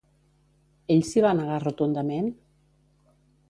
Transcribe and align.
Ell 0.95 1.03
s'hi 1.09 1.23
va 1.27 1.35
negar 1.41 1.59
rotundament? 1.67 2.33